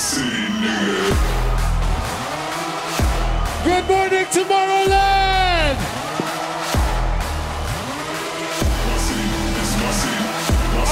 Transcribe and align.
city, 0.00 0.48
nigga. 0.64 1.12
Good 3.64 3.84
morning, 3.86 4.26
Tomorrowland! 4.32 5.76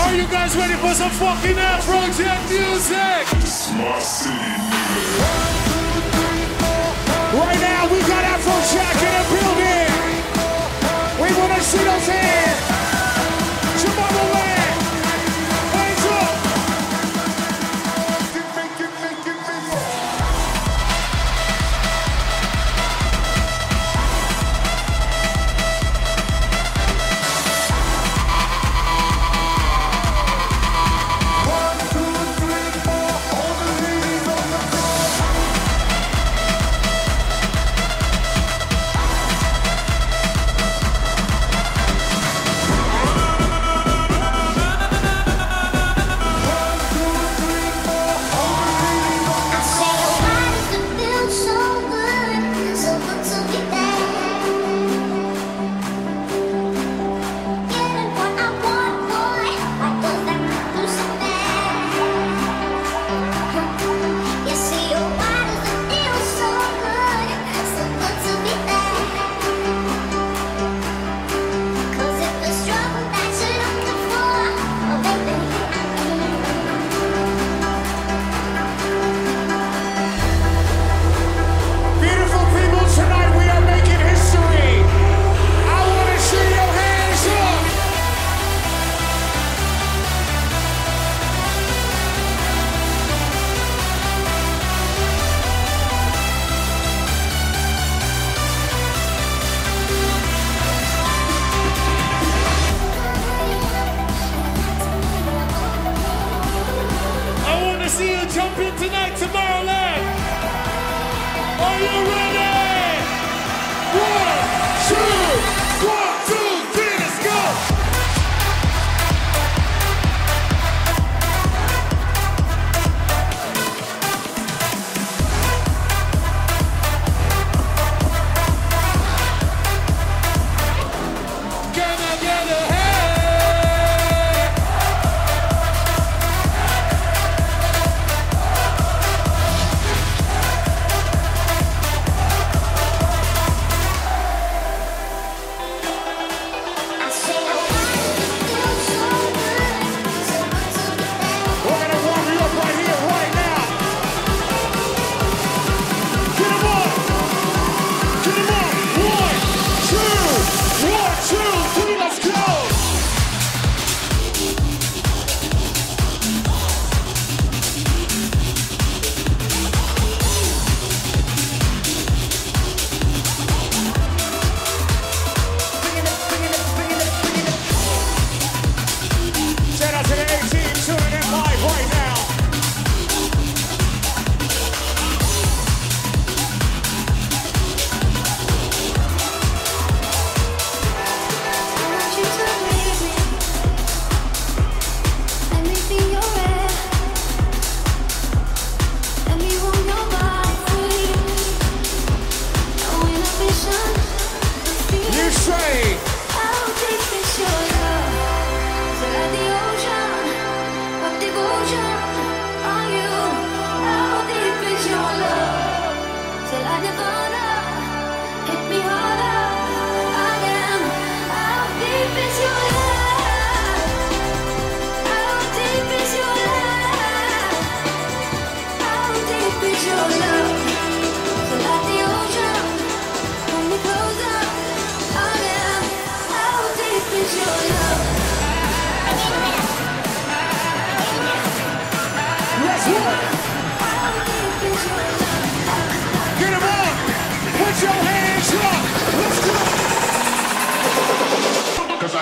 Are 0.02 0.14
you 0.14 0.26
guys 0.28 0.54
ready 0.56 0.74
for 0.74 0.92
some 0.92 1.10
fucking 1.10 1.56
Afrojack 1.56 2.40
music? 2.52 3.24
Right 7.32 7.60
now, 7.60 7.88
we 7.90 7.98
got 8.12 8.24
Afrojack 8.34 8.96
in 9.08 9.12
the 9.16 9.24
building. 9.32 9.88
We 11.22 11.28
wanna 11.40 11.60
see 11.62 11.84
those 11.84 12.08
hands. 12.08 12.37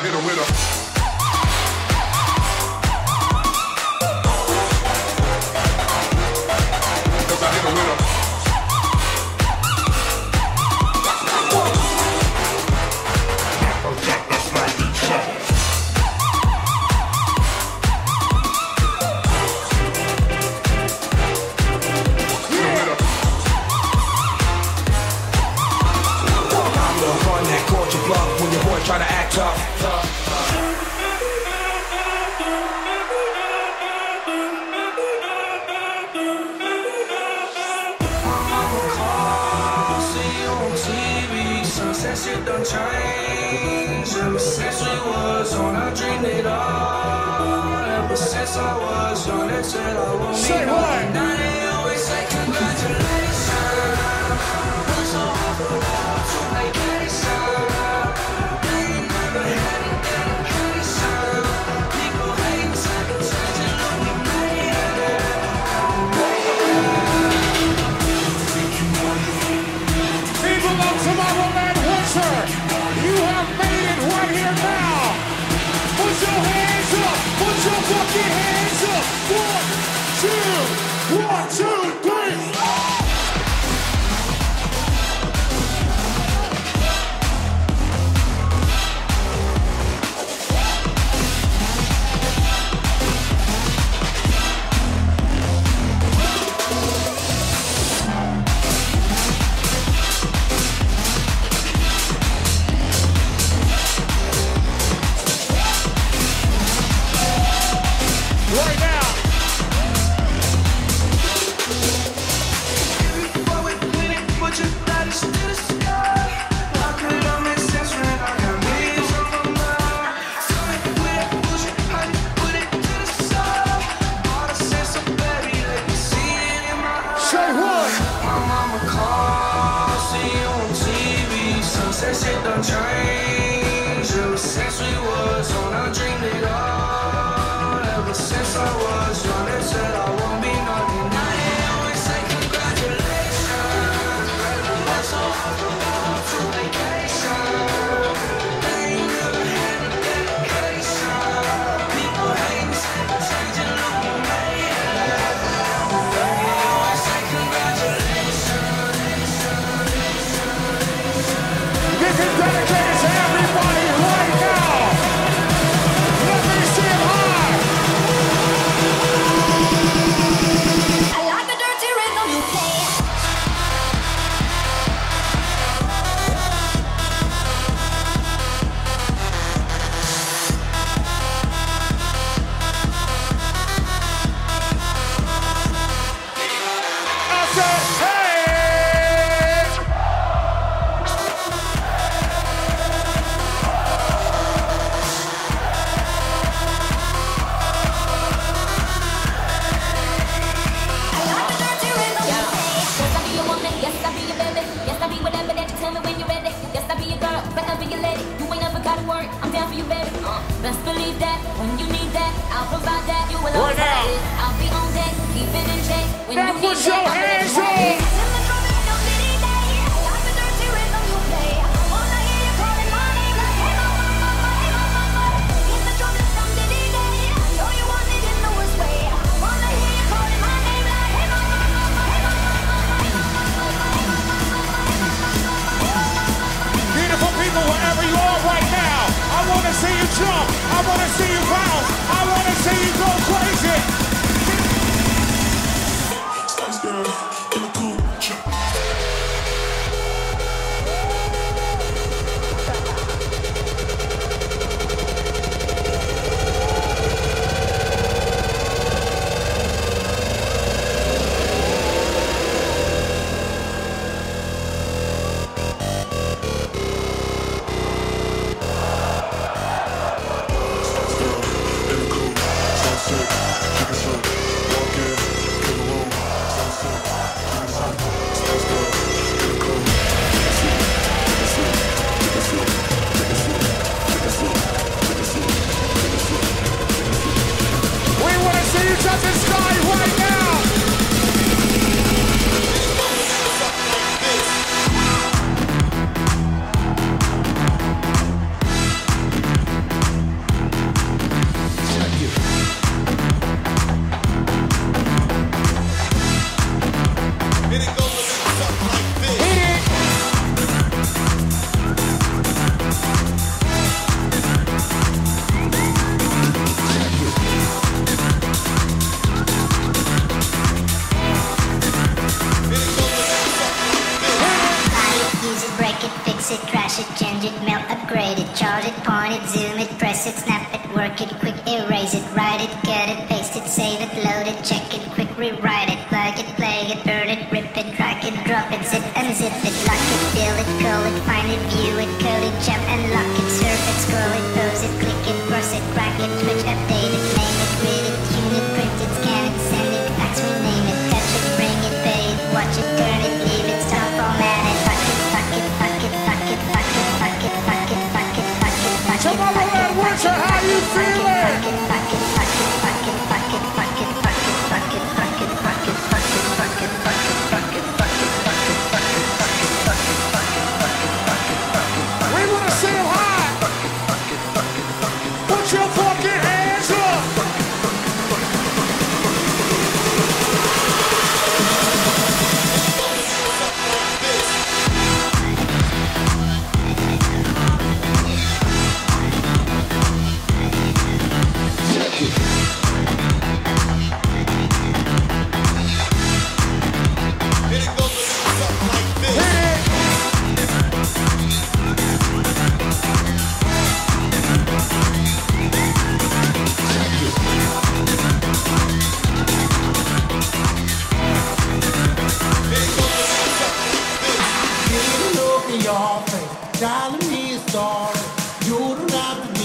hit 0.07 0.15
her 0.15 0.25
with 0.25 0.39
a. 0.39 0.96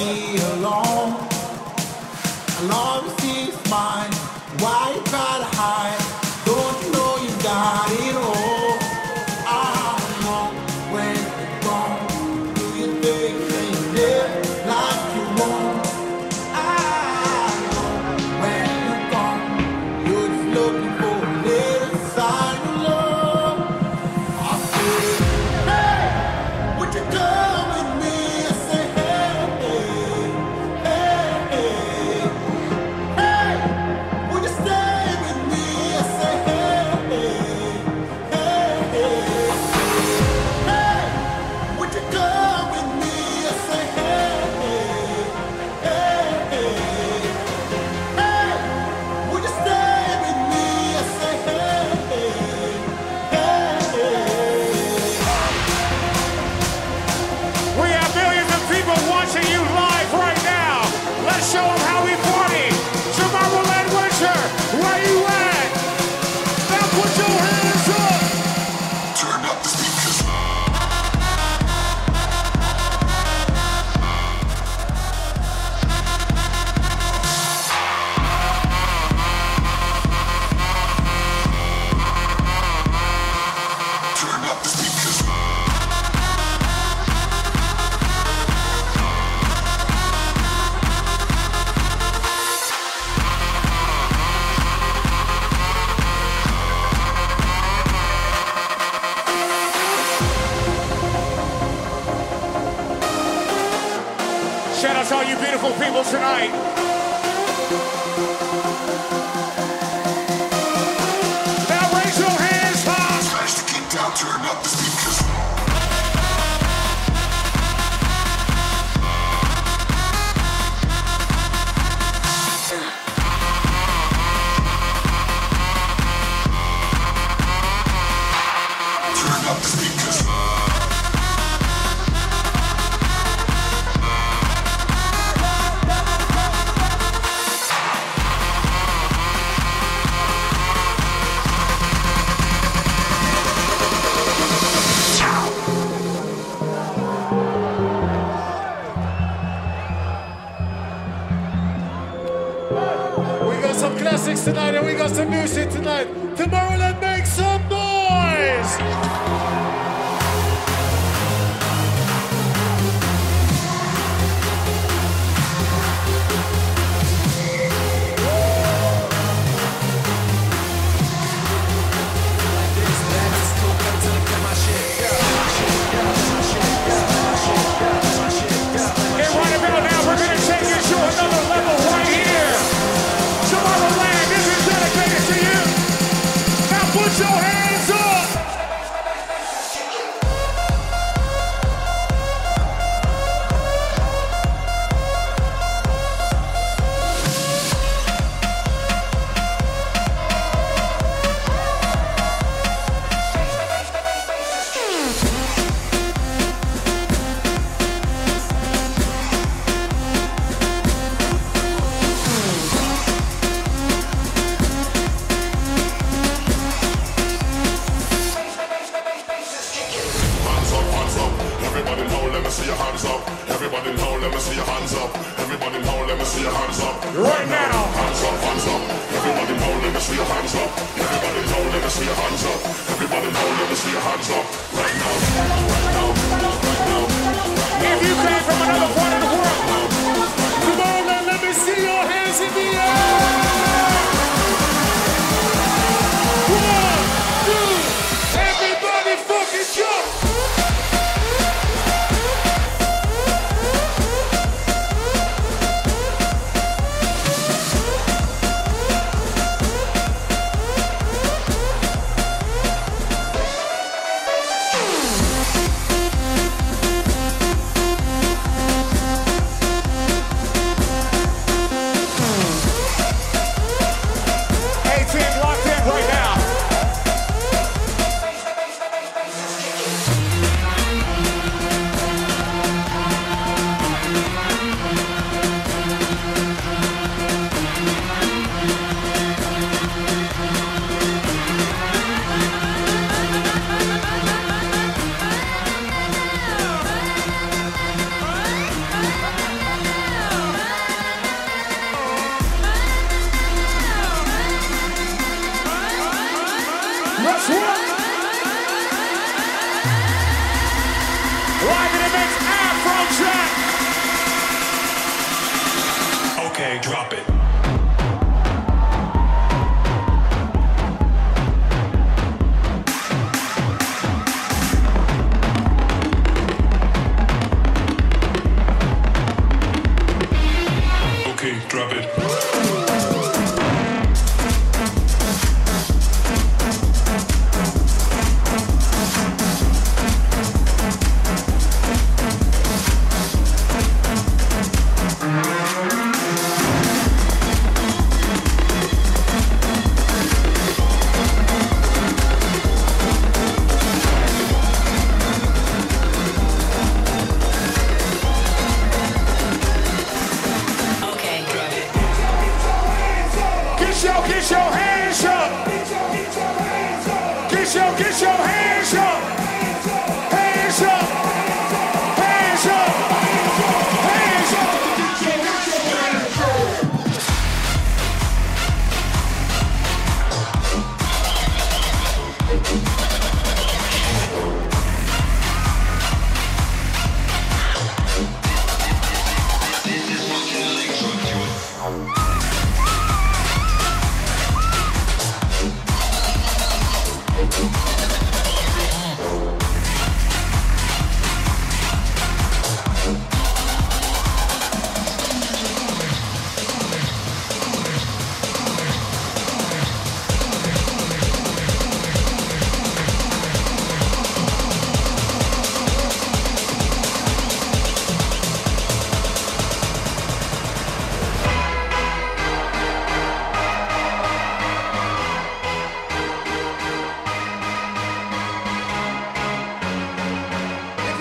be 0.06 0.38
alone. 0.54 1.14
Love 2.68 3.04
to 3.04 3.22
see 3.22 3.52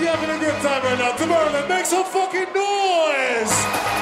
you're 0.01 0.15
having 0.15 0.35
a 0.35 0.39
good 0.39 0.61
time 0.61 0.81
right 0.83 0.97
now. 0.97 1.11
Tomorrowland, 1.11 1.69
make 1.69 1.85
some 1.85 2.03
fucking 2.03 2.51
noise! 2.53 4.00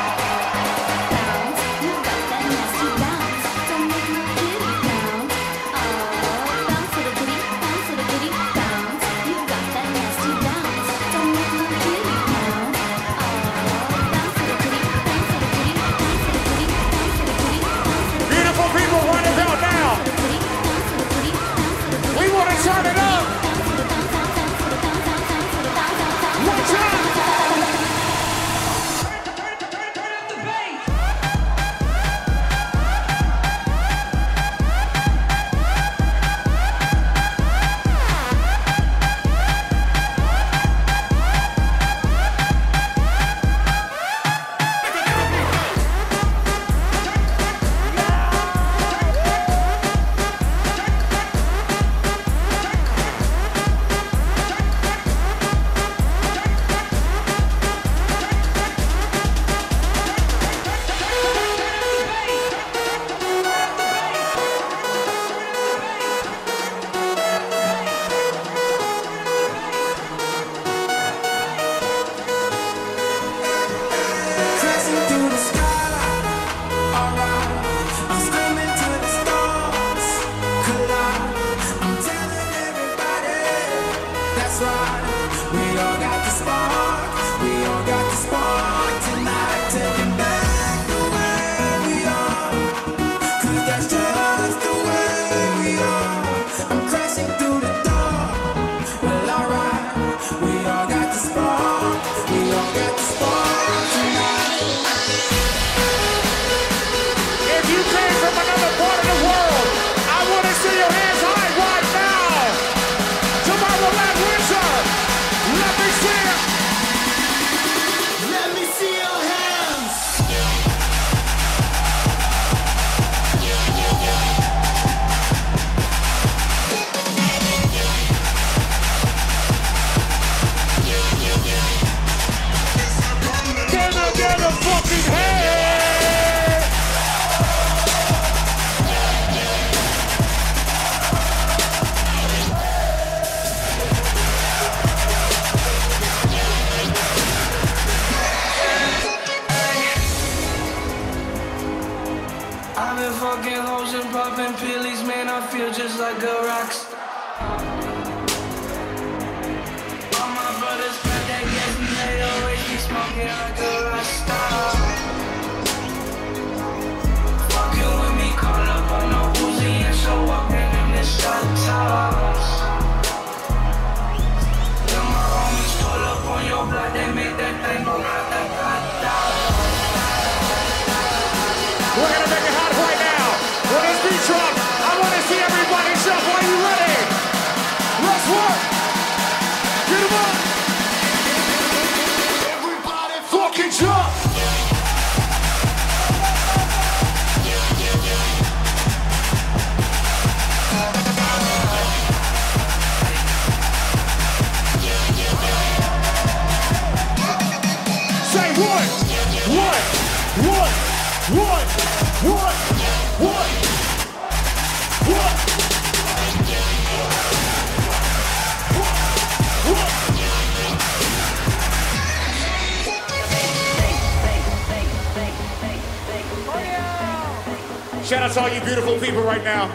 That's 228.29 228.37
all 228.37 228.53
you 228.53 228.61
beautiful 228.61 228.99
people 228.99 229.23
right 229.23 229.43
now. 229.43 229.73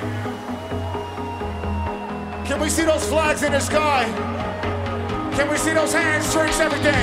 Can 2.47 2.61
we 2.61 2.69
see 2.69 2.85
those 2.85 3.05
flags 3.09 3.43
in 3.43 3.51
the 3.51 3.59
sky? 3.59 4.05
Can 5.35 5.51
we 5.51 5.57
see 5.57 5.73
those 5.73 5.93
hands, 5.93 6.33
drinks, 6.33 6.61
everything? 6.61 6.95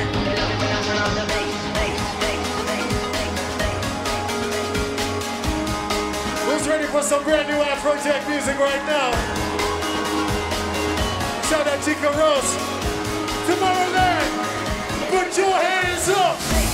Who's 6.47 6.67
ready 6.69 6.85
for 6.85 7.01
some 7.01 7.21
brand 7.25 7.49
new 7.49 7.55
Afrojack 7.55 8.29
music 8.29 8.57
right 8.57 8.85
now? 8.87 9.11
Shout 11.49 11.67
out 11.67 11.83
Chico 11.83 12.13
Rose. 12.17 12.55
Tomorrowland, 13.51 15.09
put 15.09 15.37
your 15.37 15.51
hands 15.51 16.07
up. 16.07 16.70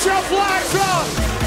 Get 0.00 0.06
your 0.06 0.22
flags 0.22 0.74
up! 0.76 1.39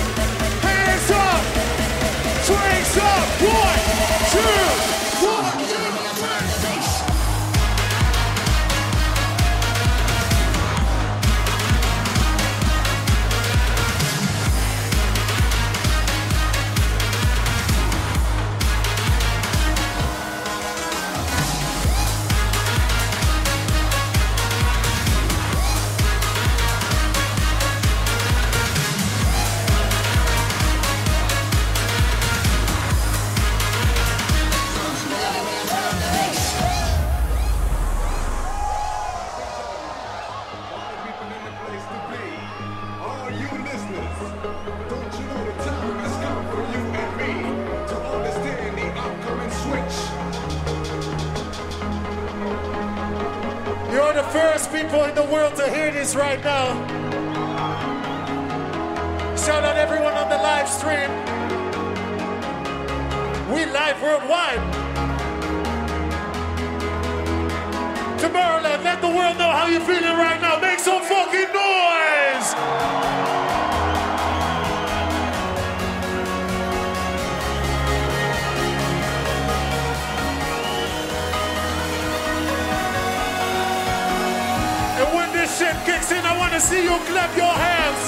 to 86.54 86.60
see 86.60 86.84
you 86.84 86.98
clap 87.08 87.36
your 87.36 87.46
hands. 87.46 88.04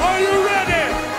Are 0.00 0.20
you 0.20 0.44
ready? 0.44 1.09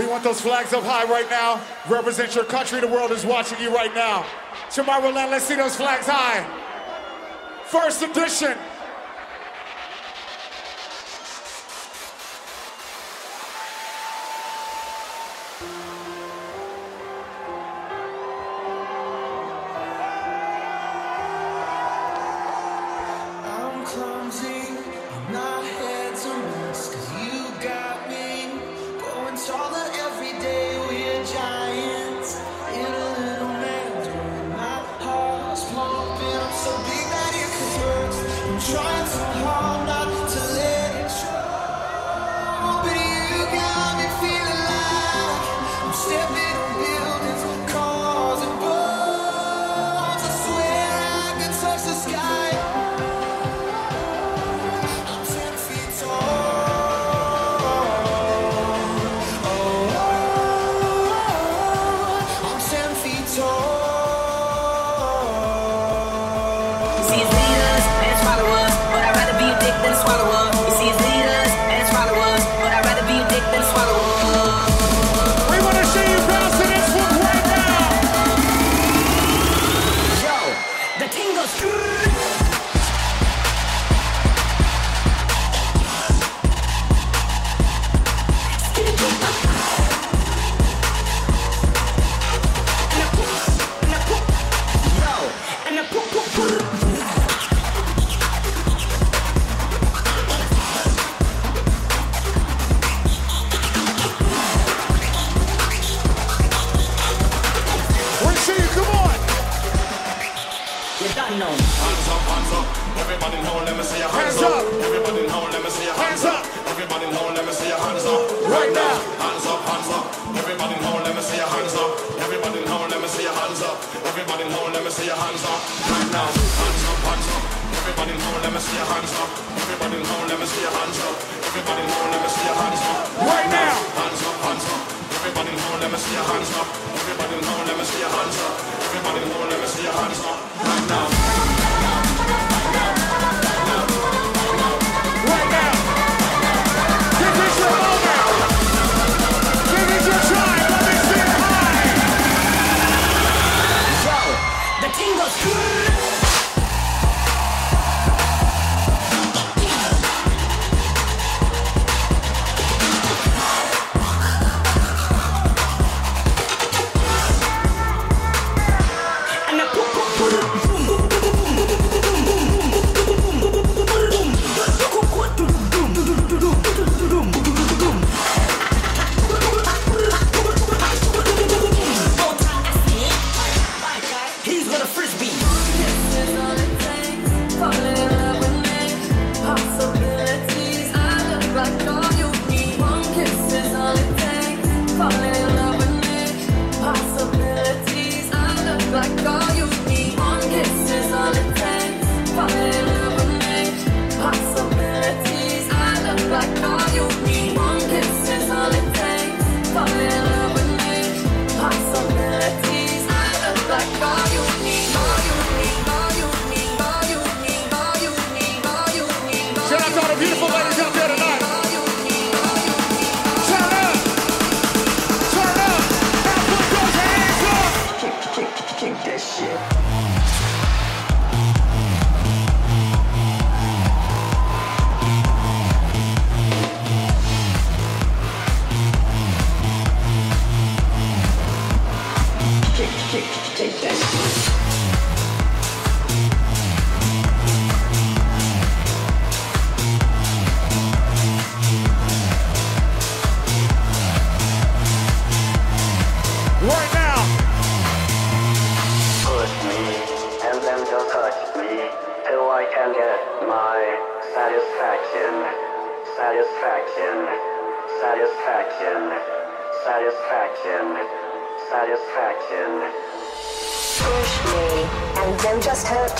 We 0.00 0.06
want 0.06 0.24
those 0.24 0.40
flags 0.40 0.72
up 0.72 0.82
high 0.82 1.04
right 1.04 1.28
now. 1.28 1.60
Represent 1.86 2.34
your 2.34 2.46
country. 2.46 2.80
The 2.80 2.88
world 2.88 3.10
is 3.12 3.26
watching 3.26 3.60
you 3.60 3.70
right 3.74 3.94
now. 3.94 4.24
Tomorrowland, 4.70 5.30
let's 5.30 5.44
see 5.44 5.56
those 5.56 5.76
flags 5.76 6.06
high. 6.06 6.40
First 7.66 8.00
edition. 8.00 8.56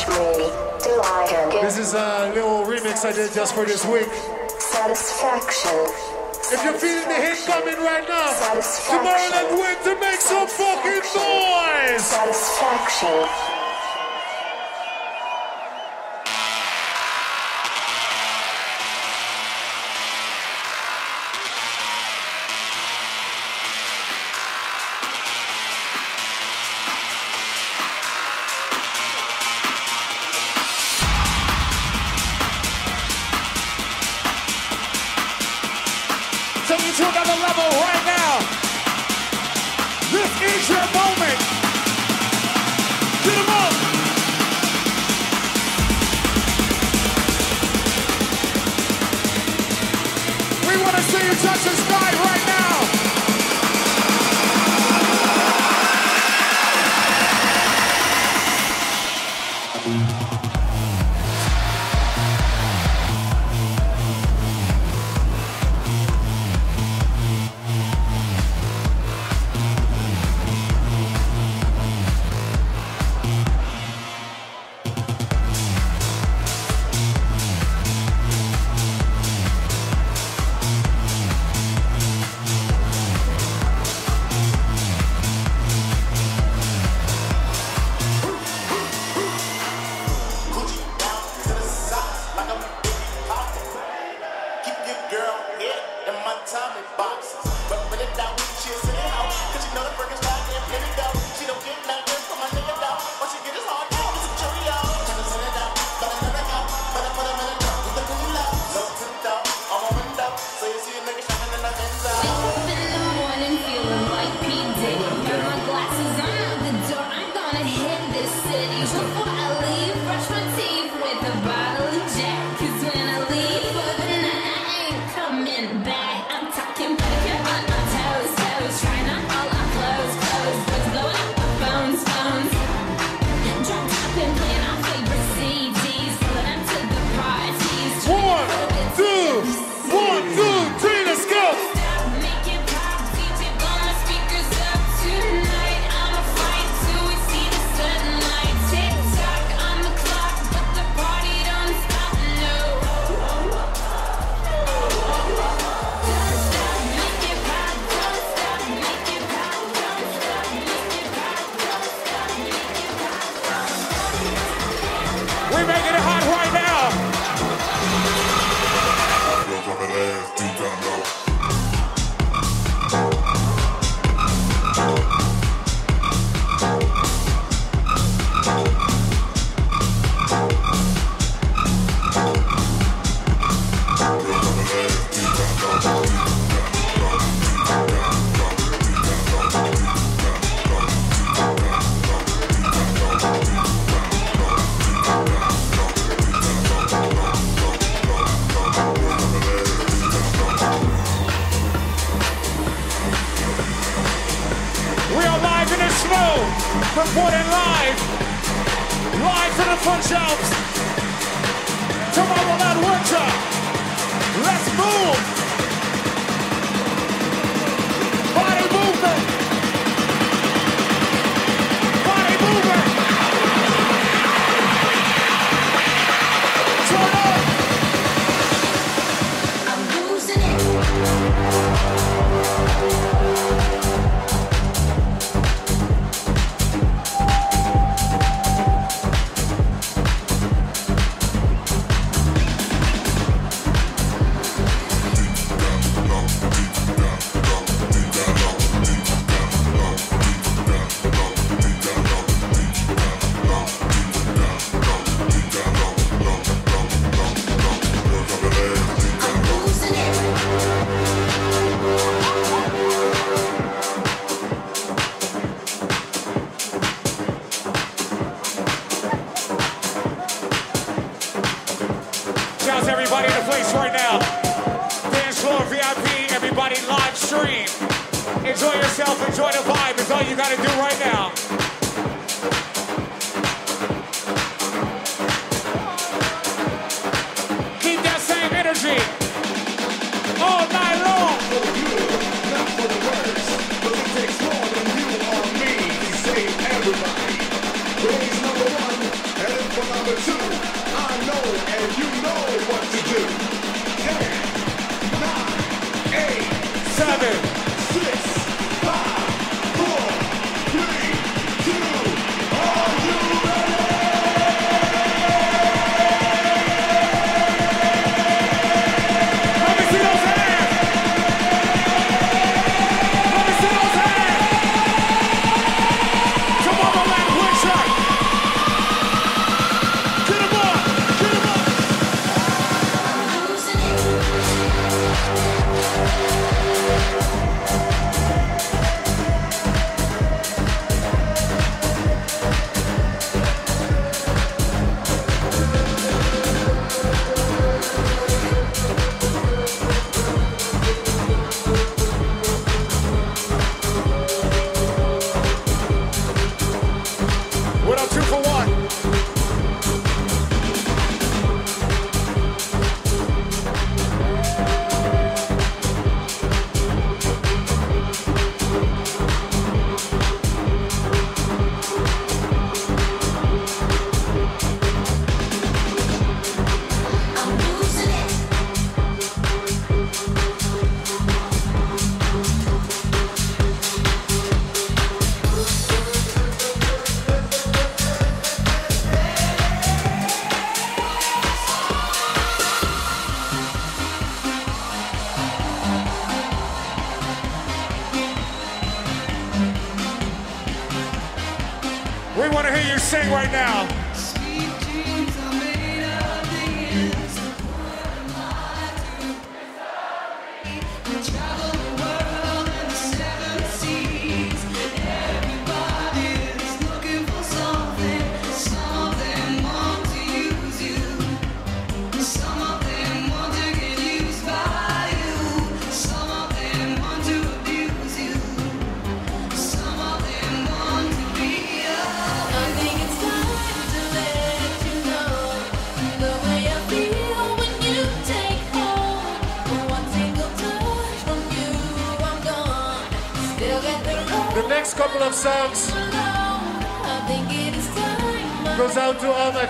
This 0.07 1.77
is 1.77 1.93
a 1.93 2.33
little 2.35 2.65
remix 2.65 3.05
I 3.05 3.13
did 3.13 3.33
just 3.35 3.55
for 3.55 3.67
this 3.67 3.85
week. 3.85 4.09
Satisfaction. 4.59 5.71
If 6.53 6.65
you're 6.65 6.73
feeling 6.73 7.07
the 7.07 7.15
hit 7.15 7.37
coming 7.45 7.77
right 7.85 8.09
now, 8.09 8.33
Tomorrowland 8.89 9.61
Winter 9.61 10.01
make 10.01 10.21
some 10.21 10.49
fucking 10.49 11.05
noise. 11.15 12.05
Satisfaction. 12.05 13.60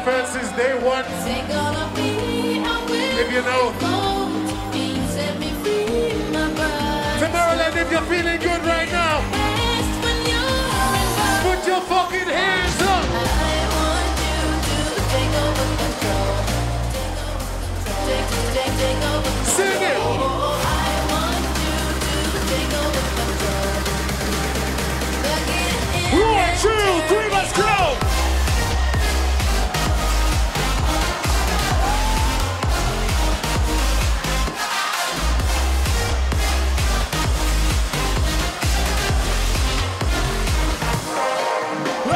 My 0.07 0.25
since 0.25 0.51
day 0.53 0.73
one. 0.83 1.05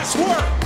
Let's 0.05 0.64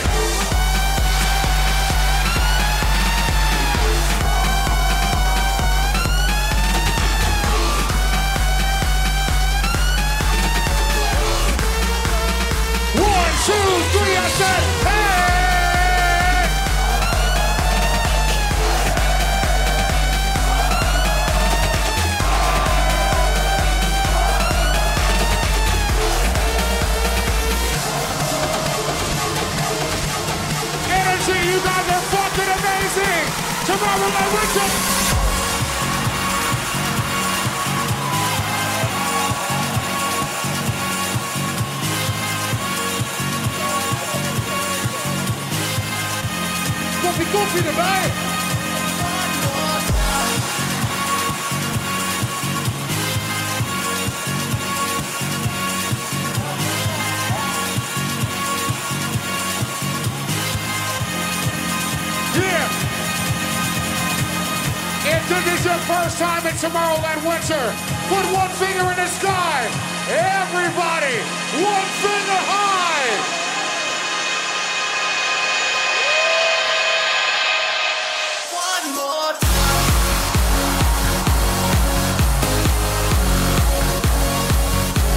shit. 0.00 0.39
Tomorrow 33.70 34.10
Richard! 34.34 34.72
Goofy, 47.02 47.24
goofy 47.30 47.66
erbij! 47.66 48.19
Tomorrowland 66.60 67.26
Winter. 67.26 67.72
Put 68.12 68.24
one 68.36 68.50
finger 68.50 68.90
in 68.90 68.96
the 68.96 69.06
sky. 69.06 69.64
Everybody, 70.10 71.16
one 71.64 71.88
finger 72.04 72.40
high. 72.52 72.69